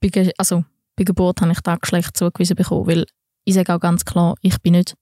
[0.01, 0.63] bei, also,
[0.95, 3.05] bei Geburt habe ich da Geschlecht zugewiesen bekommen, weil
[3.43, 4.95] ich sage auch ganz klar, ich bin nicht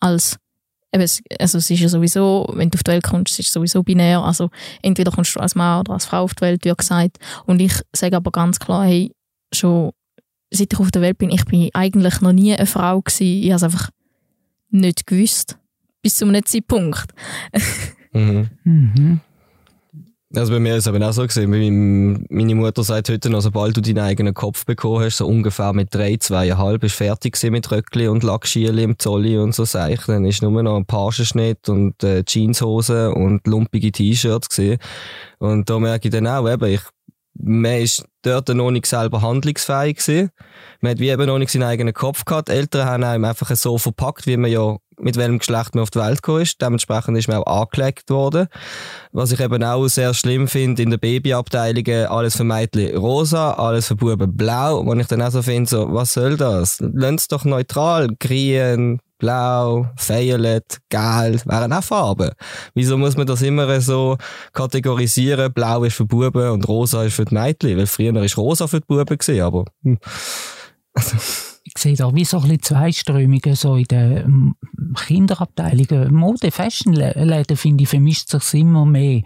[0.00, 0.36] als
[0.92, 3.82] eben, also es ist ja sowieso, wenn du auf die Welt kommst, es ist sowieso
[3.82, 4.50] binär, also
[4.82, 7.72] entweder kommst du als Mann oder als Frau auf die Welt, wie gesagt, und ich
[7.94, 9.12] sage aber ganz klar, hey,
[9.52, 9.92] schon
[10.50, 13.50] seit ich auf der Welt bin, ich bin eigentlich noch nie eine Frau gewesen, ich
[13.50, 13.90] habe es einfach
[14.70, 15.58] nicht gewusst,
[16.02, 17.12] bis zu einem Zeitpunkt.
[18.12, 18.50] mhm.
[18.64, 19.20] Mhm.
[20.32, 22.24] Also bei mir ist es aber auch so gesehen.
[22.30, 25.92] Meine Mutter sagt heute noch, sobald du deinen eigenen Kopf bekommen hast, so ungefähr mit
[25.92, 30.06] drei, zweieinhalb, bist fertig mit Röckli und Lackschieli im Zolli und so Seich.
[30.06, 34.78] Dann ist nur noch ein Pagenschnitt und äh, Jeanshose und lumpige T-Shirts gesehen.
[35.40, 36.82] Und da merke ich dann auch, eben, ich,
[37.34, 40.30] man ist dort noch nicht selber handlungsfähig gewesen.
[40.80, 42.48] Man hat wie eben noch nicht seinen eigenen Kopf gehabt.
[42.48, 45.90] Die Eltern haben einem einfach so verpackt, wie man ja mit welchem Geschlecht man auf
[45.90, 46.60] die Welt gekommen ist.
[46.60, 48.48] Dementsprechend ist man auch angelegt worden.
[49.12, 53.88] Was ich eben auch sehr schlimm finde, in der Babyabteilung alles für Mädchen rosa, alles
[53.88, 54.78] für Buben blau.
[54.78, 56.80] Und ich dann auch so finde, so, was soll das?
[56.80, 58.08] Es doch neutral.
[58.18, 62.32] Grün, blau, violet, gelb, wären auch Farben.
[62.74, 64.16] Wieso muss man das immer so
[64.52, 65.52] kategorisieren?
[65.52, 67.78] Blau ist für Buben und rosa ist für die Mädchen?
[67.78, 69.64] Weil früher ist rosa für die Buben gewesen, aber...
[69.84, 69.98] Hm.
[71.62, 72.90] Ich sehe da wie so ein bisschen zwei
[73.54, 74.54] so in den
[74.96, 76.12] Kinderabteilungen.
[76.12, 79.22] Mode, Fashionläden, finde ich, vermischt sich immer mehr.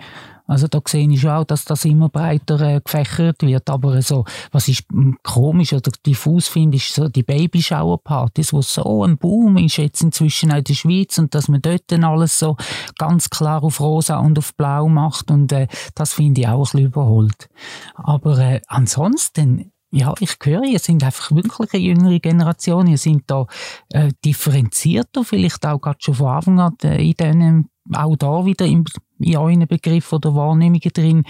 [0.46, 3.70] Also da sehe ich schon auch, dass das immer breiter äh, gefächert wird.
[3.70, 9.04] Aber so, was ich hm, komisch oder diffus finde, ist so die Babyshower-Partys, wo so
[9.04, 12.38] ein Boom ist jetzt inzwischen auch in der Schweiz und dass man dort dann alles
[12.38, 12.57] so
[12.98, 16.61] ganz klar auf rosa und auf blau macht und äh, das finde ich auch ein
[16.61, 17.48] bisschen überholt.
[17.94, 22.88] Aber äh, ansonsten ja, ich höre, ihr sind einfach wirklich eine jüngere Generation.
[22.88, 23.46] Ihr sind da
[23.90, 28.66] äh, differenzierter, vielleicht auch gerade schon von Anfang an äh, in denen, auch da wieder
[28.66, 28.85] im,
[29.24, 31.24] in euren Begriffen oder Wahrnehmungen drin.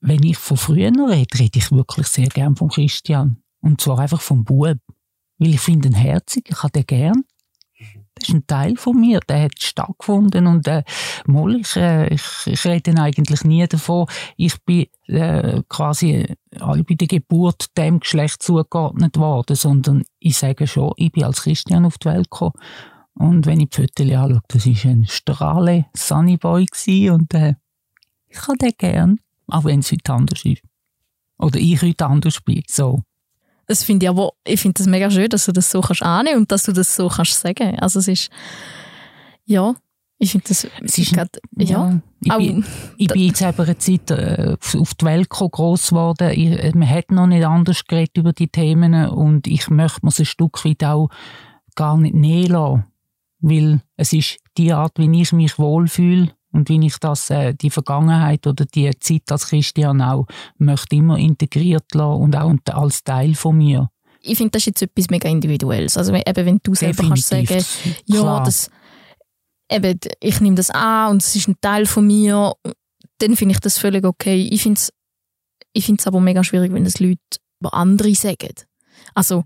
[0.00, 3.42] Wenn ich von früher rede, rede ich wirklich sehr gern von Christian.
[3.60, 4.78] Und zwar einfach vom Bub.
[5.38, 7.24] Weil ich finde ihn herzig, ich habe den gern.
[8.14, 10.82] Das ist ein Teil von mir, der hat stattgefunden und äh,
[11.26, 14.06] mal, ich, äh, ich, ich rede eigentlich nie davon,
[14.38, 20.66] ich bin äh, quasi alle bei der Geburt dem Geschlecht zugeordnet worden, sondern ich sage
[20.66, 22.54] schon, ich bin als Christian auf die Welt gekommen
[23.18, 26.66] und wenn ich die Fotos anschaue, das war ein strahle Sunnyboy
[27.10, 27.54] und äh,
[28.28, 30.62] ich habe den gern, auch wenn es heute anders ist.
[31.38, 33.02] Oder ich heute anders bin, so.
[33.66, 36.40] Das finde ich aber, ich finde das mega schön, dass du das so kannst annehmen
[36.40, 37.78] und dass du das so kannst sagen.
[37.78, 38.30] Also es ist,
[39.44, 39.74] ja,
[40.18, 41.68] ich finde das, es ist, grad, ja.
[41.68, 42.00] ja.
[42.20, 42.64] Ich, auch, bin,
[42.96, 46.30] ich bin jetzt eben eine Zeit äh, auf die Welt groß geworden.
[46.30, 50.12] Ich, äh, man hat noch nicht anders geredet über die Themen und ich möchte mir
[50.16, 51.08] ein Stück weit auch
[51.74, 52.84] gar nicht näher lassen.
[53.40, 57.70] Weil es ist die Art, wie ich mich wohlfühle und wie ich das, äh, die
[57.70, 60.26] Vergangenheit oder die Zeit als Christian auch
[60.58, 63.90] möchte immer integriert lassen und auch als Teil von mir.
[64.22, 65.96] Ich finde, das ist jetzt etwas mega Individuelles.
[65.96, 67.48] Also eben, wenn du selber Definitiv.
[67.48, 68.70] kannst sagen, ja, das,
[69.70, 72.54] eben, ich nehme das an und es ist ein Teil von mir,
[73.18, 74.48] dann finde ich das völlig okay.
[74.50, 74.90] Ich finde es
[75.76, 77.20] ich find's aber mega schwierig, wenn das Leute
[77.60, 78.54] über andere sagen.
[79.14, 79.44] Also,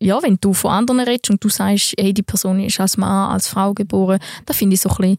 [0.00, 3.30] ja, wenn du von anderen redest und du sagst, hey, die Person ist als Mann,
[3.30, 5.18] als Frau geboren, da finde ich so ein bisschen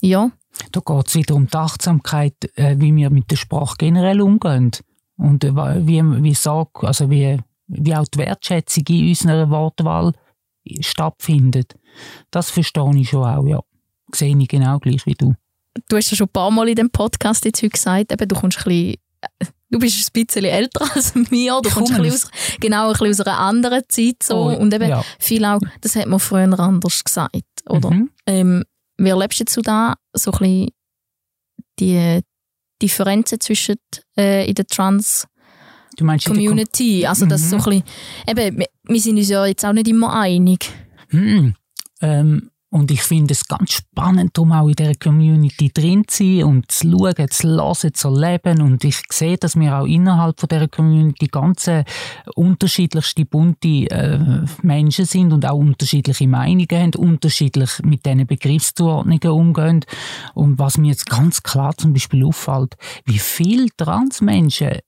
[0.00, 0.30] ja.
[0.72, 4.72] Da geht es wieder um die Achtsamkeit, äh, wie wir mit der Sprache generell umgehen.
[5.16, 5.54] Und äh,
[5.86, 10.12] wie, wie, sag, also wie, wie auch die Wertschätzung in unserer Wortwahl
[10.80, 11.76] stattfindet.
[12.30, 13.60] Das verstehe ich schon auch, ja.
[14.14, 15.34] Sehe ich genau gleich wie du.
[15.88, 18.34] Du hast ja schon ein paar Mal in dem Podcast jetzt heute gesagt, eben, du
[18.34, 18.94] kommst ein bisschen,
[19.70, 23.10] du bist ein bisschen älter als mir, du kommst ein bisschen aus, genau ein bisschen
[23.10, 24.36] aus einer anderen Zeit so.
[24.36, 25.04] Oh, und eben ja.
[25.18, 27.90] viel auch, das hat man früher anders gesagt, oder?
[27.90, 28.10] Mhm.
[28.26, 28.64] Ähm,
[28.98, 30.68] wie erlebst du da so ein bisschen
[31.78, 32.20] die
[32.82, 33.76] Differenzen zwischen
[34.16, 35.26] äh, in der Trans
[35.96, 37.06] Community?
[37.06, 37.48] Also das mhm.
[37.48, 37.84] so ein bisschen,
[38.26, 40.70] eben, wir, wir sind uns ja jetzt auch nicht immer einig.
[41.10, 41.54] Mhm.
[42.02, 46.44] Ähm, und ich finde es ganz spannend, um auch in dieser Community drin zu sein
[46.44, 48.62] und zu schauen, zu hören, zu leben.
[48.62, 51.84] Und ich sehe, dass wir auch innerhalb von dieser Community ganz äh,
[52.36, 59.84] unterschiedlichste, bunte äh, Menschen sind und auch unterschiedliche Meinungen haben, unterschiedlich mit diesen Begriffszuordnungen umgehen.
[60.34, 64.78] Und was mir jetzt ganz klar zum Beispiel auffällt, wie viele Transmenschen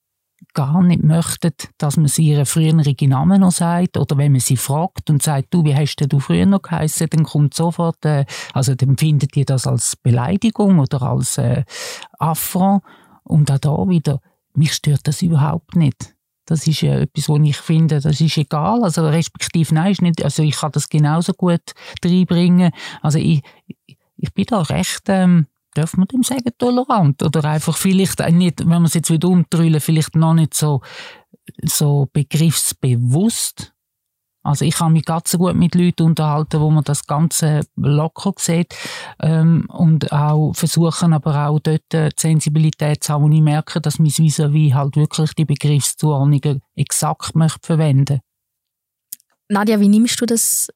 [0.54, 4.56] gar nicht möchten, dass man sie ihren früheren Namen noch sagt oder wenn man sie
[4.56, 8.74] fragt und sagt, du, wie hast du früher noch geheißen, dann kommt sofort, äh, also
[8.74, 11.64] dann findet ihr das als Beleidigung oder als äh,
[12.18, 12.82] Affront
[13.24, 14.20] und auch da wieder,
[14.54, 16.14] mich stört das überhaupt nicht.
[16.44, 18.82] Das ist ja etwas, wo ich finde, das ist egal.
[18.82, 21.62] Also respektive nein, ist nicht, also ich kann das genauso gut
[22.04, 22.72] reinbringen.
[23.00, 23.42] Also ich,
[24.16, 27.22] ich bin da recht ähm, darf man dem sagen, tolerant?
[27.22, 30.80] Oder einfach vielleicht nicht, wenn man es jetzt wieder umdrüllen, vielleicht noch nicht so,
[31.62, 33.72] so begriffsbewusst.
[34.44, 38.32] Also ich kann mich ganz so gut mit Leuten unterhalten, wo man das Ganze locker
[38.38, 38.74] sieht
[39.20, 44.00] ähm, und auch versuchen aber auch dort die Sensibilität zu haben, wo ich merke, dass
[44.00, 48.20] mein vis wie halt wirklich die Begriffszuordnungen exakt möchte verwenden.
[49.48, 50.68] Nadja, wie nimmst du das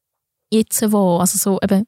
[0.51, 1.21] jetzt wahr?
[1.21, 1.87] Also so eben,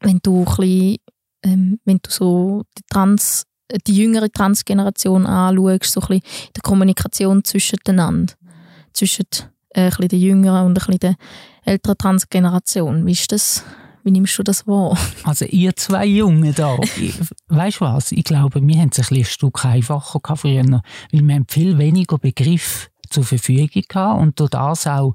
[0.00, 0.96] wenn du ein bisschen
[1.42, 3.44] ähm, wenn du so die, Trans,
[3.86, 8.28] die jüngere Transgeneration anschaust, so ein bisschen die Kommunikation zwischen den
[8.92, 9.26] zwischen
[9.70, 11.14] äh, ein bisschen der jüngeren und ein bisschen der
[11.64, 13.06] älteren Transgeneration.
[13.06, 13.64] Wie ist das?
[14.02, 14.96] Wie nimmst du das wahr?
[15.24, 16.78] Also ihr zwei Jungen da,
[17.48, 18.12] weißt du was?
[18.12, 20.82] Ich glaube, wir haben es ein, ein Stück einfacher früher, weil
[21.28, 25.14] wir haben viel weniger Begriff zur Verfügung gehabt und durch das auch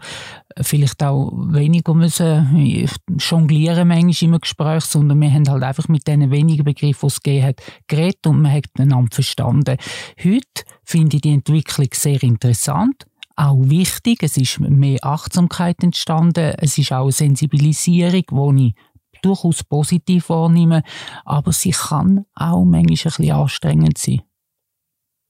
[0.61, 6.31] vielleicht auch weniger müssen jonglieren manchmal im Gespräch, sondern wir haben halt einfach mit diesen
[6.31, 9.77] wenigen Begriffen, die es gegeben hat, geredet und man hat einander verstanden.
[10.23, 13.05] Heute finde ich die Entwicklung sehr interessant
[13.35, 14.23] auch wichtig.
[14.23, 16.55] Es ist mehr Achtsamkeit entstanden.
[16.57, 20.83] Es ist auch eine Sensibilisierung, die ich durchaus positiv wahrnehme.
[21.25, 24.21] Aber sie kann auch manchmal ein bisschen anstrengend sein.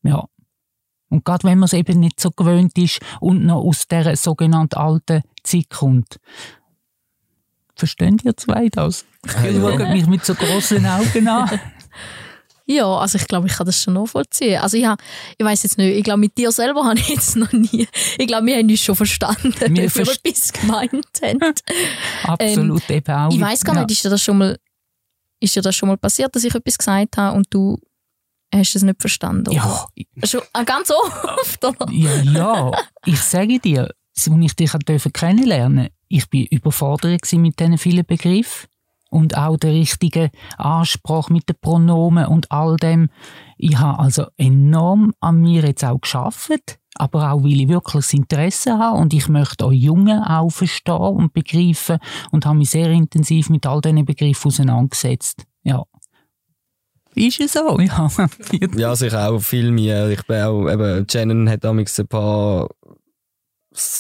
[0.03, 0.27] Ja.
[1.09, 4.75] Und gerade wenn man es eben nicht so gewöhnt ist und noch aus der sogenannten
[4.75, 6.19] alten Zeit kommt.
[7.75, 9.05] Verstehen ihr zwei das?
[9.25, 11.59] Ich schaue mich mit so großen Augen an.
[12.67, 14.59] Ja, also ich glaube, ich kann das schon nachvollziehen.
[14.59, 14.87] Also ich,
[15.37, 17.87] ich weiß jetzt nicht, ich glaube, mit dir selber habe ich jetzt noch nie,
[18.17, 21.39] ich glaube, wir haben uns schon verstanden, wir wir verst etwas gemeint haben.
[22.23, 23.31] Absolut, ähm, eben auch.
[23.31, 24.57] Ich weiß gar nicht, ist dir das schon mal,
[25.39, 27.77] ist dir das schon mal passiert, dass ich etwas gesagt habe und du
[28.55, 29.49] hast es nicht verstanden?
[29.49, 29.57] Oder?
[29.57, 30.27] Ja.
[30.27, 31.91] Schon, ah, ganz oft, oder?
[31.91, 32.71] Ja, ja.
[33.05, 34.71] Ich sage dir, als ich dich
[35.13, 38.67] kennenlernen durfte, ich war überfordert mit diesen vielen Begriffen
[39.09, 43.09] und auch der richtige Ansprache mit den Pronomen und all dem.
[43.57, 48.13] Ich habe also enorm an mir jetzt auch geschafft, aber auch weil ich wirklich das
[48.13, 51.99] Interesse habe und ich möchte auch Jungen auch verstehen und begreifen
[52.31, 55.43] und habe mich sehr intensiv mit all diesen Begriffen auseinandergesetzt.
[55.63, 55.83] Ja.
[57.15, 57.79] Ist es so?
[57.79, 58.09] Ja,
[58.75, 60.09] ja also ich auch viel mehr.
[60.09, 62.67] Ich bin auch, eben, Shannon hat damals ein paar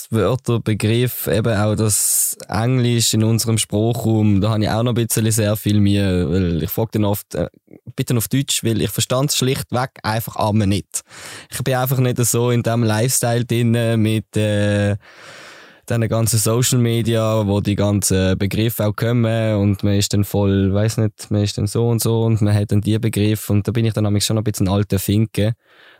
[0.09, 5.07] Wörter, Begriff, eben auch das Englisch in unserem Sprachraum, da habe ich auch noch ein
[5.07, 7.49] bisschen sehr viel mehr, weil ich frage dann oft, äh,
[7.95, 11.01] bitte auf Deutsch, weil ich verstand es schlichtweg einfach einmal nicht.
[11.51, 14.95] Ich bin einfach nicht so in dem Lifestyle drin mit, äh,
[15.89, 20.73] diesen ganzen Social Media, wo die ganzen Begriffe auch kommen und man ist dann voll,
[20.73, 23.67] weiß nicht, man ist dann so und so und man hat dann die Begriffe und
[23.67, 25.53] da bin ich dann nämlich schon ein bisschen alter Finke.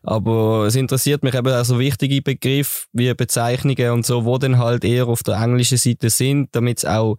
[0.04, 4.58] Aber es interessiert mich eben auch so wichtige Begriffe wie Bezeichnungen und so, wo dann
[4.58, 7.17] halt eher auf der englischen Seite sind, damit es auch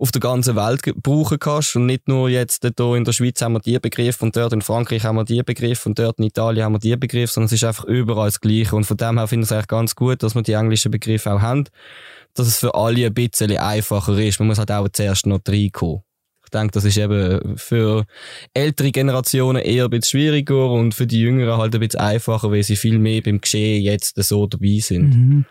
[0.00, 3.52] auf der ganzen Welt brauchen kannst und nicht nur jetzt hier in der Schweiz haben
[3.52, 6.64] wir die Begriff und dort in Frankreich haben wir die Begriff und dort in Italien
[6.64, 9.28] haben wir die Begriff, sondern es ist einfach überall das Gleiche und von dem her
[9.28, 11.64] finde ich es eigentlich ganz gut, dass wir die englischen Begriffe auch haben,
[12.32, 14.38] dass es für alle ein bisschen einfacher ist.
[14.38, 16.00] Man muss halt auch zuerst noch reinkommen.
[16.44, 18.06] Ich denke, das ist eben für
[18.54, 22.62] ältere Generationen eher ein bisschen schwieriger und für die Jüngeren halt ein bisschen einfacher, weil
[22.62, 25.10] sie viel mehr beim Geschehen jetzt so dabei sind.
[25.10, 25.44] Mhm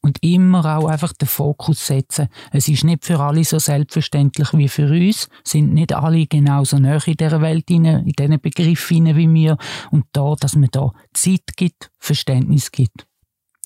[0.00, 2.28] und immer auch einfach den Fokus setzen.
[2.52, 6.98] Es ist nicht für alle so selbstverständlich wie für uns, sind nicht alle genauso nah
[7.04, 9.56] in dieser Welt, in diesen Begriffen wie wir
[9.90, 13.06] und da, dass man da Zeit gibt, Verständnis gibt.